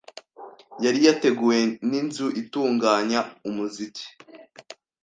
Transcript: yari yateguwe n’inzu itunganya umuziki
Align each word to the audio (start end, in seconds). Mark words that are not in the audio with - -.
yari 0.83 0.99
yateguwe 1.07 1.59
n’inzu 1.89 2.27
itunganya 2.41 3.19
umuziki 3.49 4.05